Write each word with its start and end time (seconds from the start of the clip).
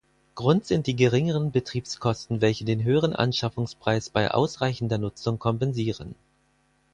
Grund 0.33 0.65
sind 0.65 0.87
die 0.87 0.95
geringeren 0.95 1.51
Betriebskosten, 1.51 2.41
welche 2.41 2.65
den 2.65 2.83
höheren 2.83 3.15
Anschaffungspreis 3.15 4.09
bei 4.09 4.31
ausreichender 4.31 4.97
Nutzung 4.97 5.37
kompensieren. 5.37 6.15